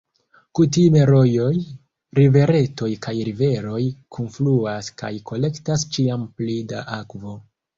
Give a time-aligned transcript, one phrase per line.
[0.59, 1.51] Kutime rojoj,
[2.19, 3.83] riveretoj kaj riveroj
[4.17, 7.39] kunfluas kaj kolektas ĉiam pli da akvo.